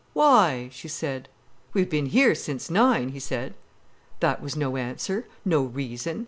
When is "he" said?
3.09-3.19